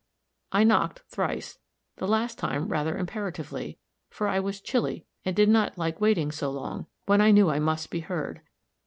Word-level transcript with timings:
I 0.51 0.63
knocked 0.63 1.03
thrice, 1.09 1.59
the 1.97 2.07
last 2.07 2.39
time 2.39 2.69
rather 2.69 2.97
imperatively, 2.97 3.77
for 4.09 4.27
I 4.27 4.39
was 4.39 4.59
chilly, 4.59 5.05
and 5.23 5.35
did 5.35 5.47
not 5.47 5.77
like 5.77 6.01
waiting 6.01 6.31
so 6.31 6.49
long, 6.49 6.87
when 7.05 7.21
I 7.21 7.29
knew 7.29 7.51
I 7.51 7.59
must 7.59 7.91
be 7.91 7.99
heard. 7.99 8.41